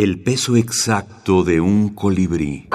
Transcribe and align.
El 0.00 0.20
peso 0.20 0.54
exacto 0.54 1.42
de 1.42 1.60
un 1.60 1.88
colibrí. 1.88 2.68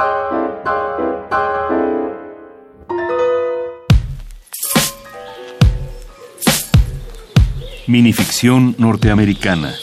Minificción 7.87 8.75
norteamericana. 8.77 9.73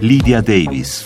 Lydia 0.00 0.40
Davis. 0.40 1.04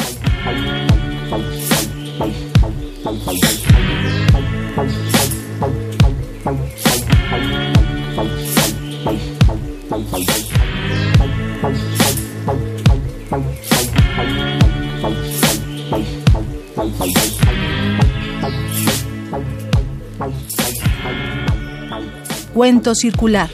Cuento 22.55 22.95
circular. 22.95 23.49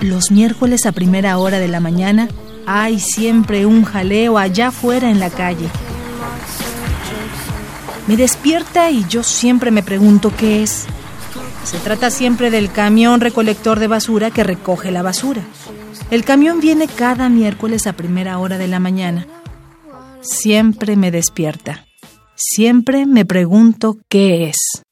Los 0.00 0.30
miércoles 0.30 0.86
a 0.86 0.92
primera 0.92 1.36
hora 1.38 1.58
de 1.58 1.68
la 1.68 1.80
mañana 1.80 2.28
hay 2.66 2.98
siempre 2.98 3.66
un 3.66 3.84
jaleo 3.84 4.38
allá 4.38 4.68
afuera 4.68 5.10
en 5.10 5.20
la 5.20 5.28
calle. 5.28 5.68
Me 8.06 8.16
despierta 8.16 8.90
y 8.90 9.04
yo 9.08 9.22
siempre 9.22 9.70
me 9.70 9.82
pregunto 9.82 10.32
qué 10.36 10.62
es. 10.62 10.86
Se 11.64 11.78
trata 11.78 12.10
siempre 12.10 12.50
del 12.50 12.72
camión 12.72 13.20
recolector 13.20 13.78
de 13.78 13.86
basura 13.86 14.30
que 14.30 14.42
recoge 14.42 14.90
la 14.90 15.02
basura. 15.02 15.42
El 16.10 16.24
camión 16.24 16.60
viene 16.60 16.88
cada 16.88 17.28
miércoles 17.28 17.86
a 17.86 17.92
primera 17.92 18.38
hora 18.38 18.56
de 18.56 18.66
la 18.66 18.80
mañana. 18.80 19.26
Siempre 20.22 20.96
me 20.96 21.10
despierta. 21.10 21.86
Siempre 22.34 23.06
me 23.06 23.24
pregunto 23.24 23.96
qué 24.08 24.50
es. 24.50 24.82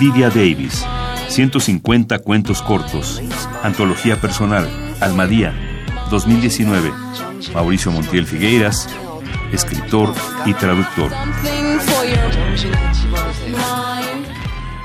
Lydia 0.00 0.28
Davis, 0.28 0.84
150 1.28 2.18
cuentos 2.18 2.60
cortos, 2.62 3.22
antología 3.62 4.20
personal, 4.20 4.68
Almadía, 5.00 5.54
2019, 6.10 6.92
Mauricio 7.54 7.92
Montiel 7.92 8.26
Figueiras, 8.26 8.88
escritor 9.52 10.12
y 10.46 10.54
traductor. 10.54 11.12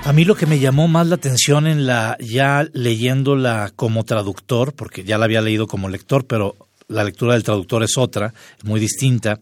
A 0.06 0.14
mí 0.14 0.26
lo 0.26 0.36
que 0.36 0.46
me 0.46 0.60
llamó 0.60 0.88
más 0.88 1.08
la 1.08 1.16
atención 1.16 1.68
en 1.68 1.86
la 1.86 2.18
ya 2.20 2.66
leyéndola 2.74 3.72
como 3.76 4.06
traductor, 4.06 4.74
porque 4.74 5.04
ya 5.04 5.18
la 5.18 5.26
había 5.26 5.42
leído 5.42 5.68
como 5.68 5.88
lector, 5.88 6.26
pero 6.26 6.56
la 6.88 7.04
lectura 7.04 7.34
del 7.34 7.44
traductor 7.44 7.84
es 7.84 7.98
otra, 7.98 8.34
muy 8.64 8.80
distinta, 8.80 9.40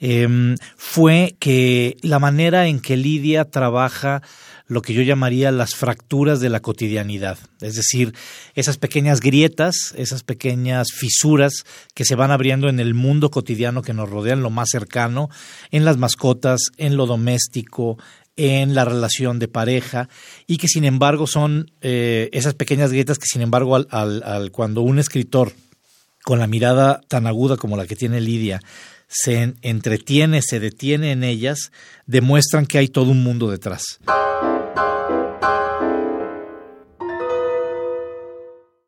em, 0.00 0.56
fue 0.76 1.36
que 1.38 1.96
la 2.02 2.18
manera 2.18 2.66
en 2.66 2.80
que 2.80 2.96
Lidia 2.96 3.44
trabaja 3.44 4.22
lo 4.66 4.82
que 4.82 4.92
yo 4.92 5.02
llamaría 5.02 5.50
las 5.50 5.74
fracturas 5.74 6.40
de 6.40 6.50
la 6.50 6.60
cotidianidad, 6.60 7.38
es 7.60 7.74
decir, 7.74 8.14
esas 8.54 8.76
pequeñas 8.76 9.20
grietas, 9.20 9.94
esas 9.96 10.22
pequeñas 10.22 10.88
fisuras 10.94 11.64
que 11.94 12.04
se 12.04 12.14
van 12.14 12.30
abriendo 12.30 12.68
en 12.68 12.78
el 12.78 12.94
mundo 12.94 13.30
cotidiano 13.30 13.82
que 13.82 13.94
nos 13.94 14.10
rodea, 14.10 14.34
en 14.34 14.42
lo 14.42 14.50
más 14.50 14.68
cercano, 14.70 15.30
en 15.70 15.84
las 15.84 15.96
mascotas, 15.96 16.60
en 16.76 16.96
lo 16.96 17.06
doméstico, 17.06 17.98
en 18.38 18.74
la 18.74 18.84
relación 18.86 19.38
de 19.38 19.48
pareja 19.48 20.08
y 20.46 20.56
que 20.56 20.68
sin 20.68 20.84
embargo 20.84 21.26
son 21.26 21.72
eh, 21.82 22.30
esas 22.32 22.54
pequeñas 22.54 22.92
grietas 22.92 23.18
que 23.18 23.26
sin 23.26 23.42
embargo 23.42 23.76
al, 23.76 23.88
al, 23.90 24.50
cuando 24.52 24.80
un 24.80 24.98
escritor 24.98 25.52
con 26.22 26.38
la 26.38 26.46
mirada 26.46 27.00
tan 27.08 27.26
aguda 27.26 27.56
como 27.56 27.76
la 27.76 27.86
que 27.86 27.96
tiene 27.96 28.20
Lidia 28.20 28.60
se 29.08 29.54
entretiene, 29.62 30.40
se 30.42 30.60
detiene 30.60 31.12
en 31.12 31.24
ellas, 31.24 31.72
demuestran 32.06 32.66
que 32.66 32.78
hay 32.78 32.88
todo 32.88 33.10
un 33.10 33.22
mundo 33.22 33.50
detrás. 33.50 33.98